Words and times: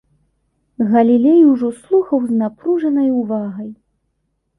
Галілей 0.93 1.41
ужо 1.51 1.69
слухаў 1.81 2.19
з 2.31 2.39
напружанай 2.39 3.07
увагай. 3.19 3.69